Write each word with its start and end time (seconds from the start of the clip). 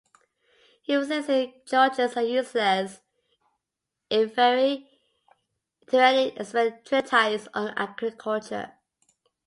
He 0.81 0.93
even 0.95 1.05
says 1.07 1.27
his 1.27 1.49
"Georgics" 1.69 2.17
are 2.17 2.23
useless, 2.23 3.01
inferior 4.09 4.79
to 5.89 5.97
any 5.99 6.35
expert 6.39 6.83
treatise 6.85 7.47
on 7.53 7.67
agriculture. 7.77 8.71